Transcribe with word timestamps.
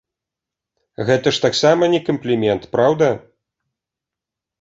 Гэта 1.09 1.27
ж 1.37 1.43
таксама 1.45 1.89
не 1.95 1.99
камплімент, 2.07 2.63
праўда? 2.77 3.11